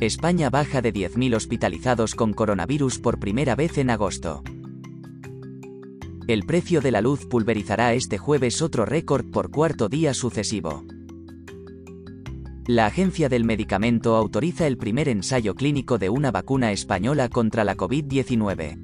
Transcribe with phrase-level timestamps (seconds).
[0.00, 4.42] España baja de 10.000 hospitalizados con coronavirus por primera vez en agosto.
[6.28, 10.84] El precio de la luz pulverizará este jueves otro récord por cuarto día sucesivo.
[12.66, 17.74] La Agencia del Medicamento autoriza el primer ensayo clínico de una vacuna española contra la
[17.74, 18.78] COVID-19.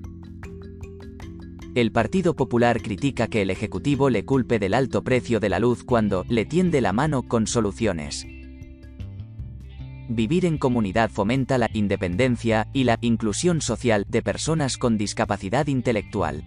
[1.75, 5.84] El Partido Popular critica que el Ejecutivo le culpe del alto precio de la luz
[5.84, 8.27] cuando le tiende la mano con soluciones.
[10.08, 16.45] Vivir en comunidad fomenta la independencia y la inclusión social de personas con discapacidad intelectual.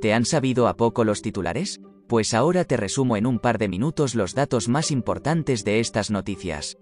[0.00, 1.80] ¿Te han sabido a poco los titulares?
[2.06, 6.10] Pues ahora te resumo en un par de minutos los datos más importantes de estas
[6.10, 6.76] noticias.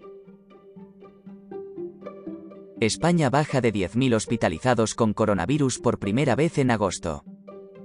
[2.80, 7.24] España baja de 10.000 hospitalizados con coronavirus por primera vez en agosto.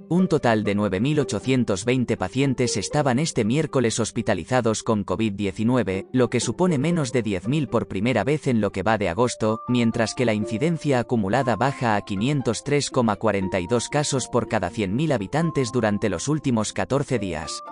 [0.08, 7.12] Un total de 9.820 pacientes estaban este miércoles hospitalizados con COVID-19, lo que supone menos
[7.12, 10.98] de 10.000 por primera vez en lo que va de agosto, mientras que la incidencia
[10.98, 17.62] acumulada baja a 503,42 casos por cada 100.000 habitantes durante los últimos 14 días.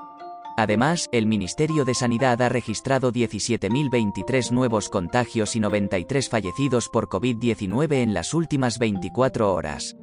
[0.59, 7.93] Además, el Ministerio de Sanidad ha registrado 17.023 nuevos contagios y 93 fallecidos por COVID-19
[7.93, 9.97] en las últimas 24 horas.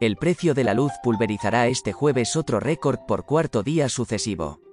[0.00, 4.65] El precio de la luz pulverizará este jueves otro récord por cuarto día sucesivo.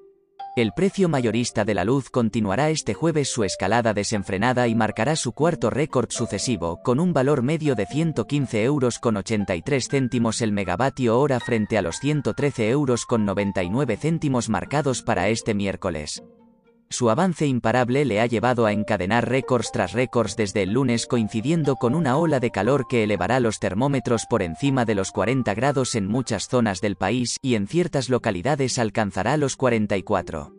[0.56, 5.32] El precio mayorista de la luz continuará este jueves su escalada desenfrenada y marcará su
[5.32, 11.20] cuarto récord sucesivo, con un valor medio de 115 euros con 83 céntimos el megavatio
[11.20, 16.22] hora frente a los 113 euros con 99 céntimos marcados para este miércoles.
[16.94, 21.76] Su avance imparable le ha llevado a encadenar récords tras récords desde el lunes coincidiendo
[21.76, 25.96] con una ola de calor que elevará los termómetros por encima de los 40 grados
[25.96, 30.54] en muchas zonas del país y en ciertas localidades alcanzará los 44.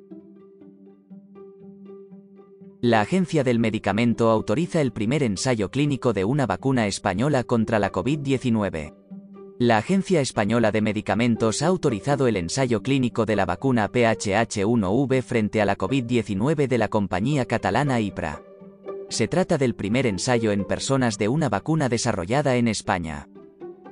[2.80, 7.92] La Agencia del Medicamento autoriza el primer ensayo clínico de una vacuna española contra la
[7.92, 9.03] COVID-19.
[9.60, 15.62] La Agencia Española de Medicamentos ha autorizado el ensayo clínico de la vacuna PHH1V frente
[15.62, 18.42] a la COVID-19 de la compañía catalana IPRA.
[19.10, 23.28] Se trata del primer ensayo en personas de una vacuna desarrollada en España.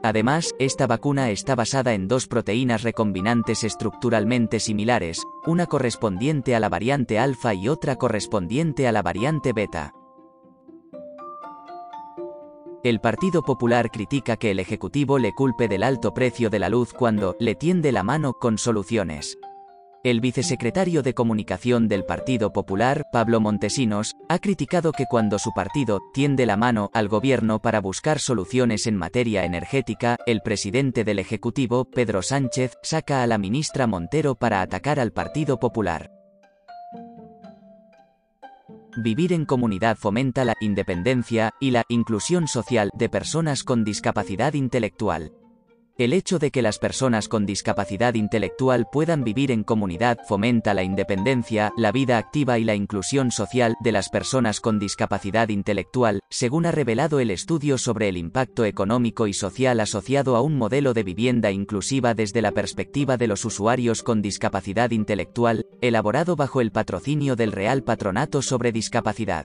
[0.02, 6.70] Además, esta vacuna está basada en dos proteínas recombinantes estructuralmente similares, una correspondiente a la
[6.70, 9.94] variante alfa y otra correspondiente a la variante beta.
[12.84, 16.92] El Partido Popular critica que el Ejecutivo le culpe del alto precio de la luz
[16.92, 19.38] cuando le tiende la mano con soluciones.
[20.02, 26.00] El vicesecretario de Comunicación del Partido Popular, Pablo Montesinos, ha criticado que cuando su partido
[26.12, 31.84] tiende la mano al gobierno para buscar soluciones en materia energética, el presidente del Ejecutivo,
[31.84, 36.21] Pedro Sánchez, saca a la ministra Montero para atacar al Partido Popular.
[38.96, 45.32] Vivir en comunidad fomenta la independencia y la inclusión social de personas con discapacidad intelectual.
[45.98, 50.82] El hecho de que las personas con discapacidad intelectual puedan vivir en comunidad fomenta la
[50.82, 56.64] independencia, la vida activa y la inclusión social de las personas con discapacidad intelectual, según
[56.64, 61.02] ha revelado el estudio sobre el impacto económico y social asociado a un modelo de
[61.02, 67.36] vivienda inclusiva desde la perspectiva de los usuarios con discapacidad intelectual, elaborado bajo el patrocinio
[67.36, 69.44] del Real Patronato sobre Discapacidad.